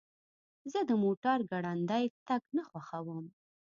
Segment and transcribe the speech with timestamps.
[0.71, 3.25] زه د موټر ګړندی تګ نه خوښوم.